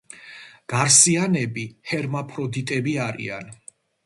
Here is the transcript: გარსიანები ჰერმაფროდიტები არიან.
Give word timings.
გარსიანები 0.71 1.67
ჰერმაფროდიტები 1.91 2.97
არიან. 3.05 3.55